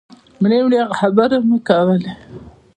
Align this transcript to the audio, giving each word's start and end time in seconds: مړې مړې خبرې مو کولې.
مړې 0.41 0.59
مړې 0.67 0.79
خبرې 0.99 1.37
مو 1.47 1.57
کولې. 1.67 2.11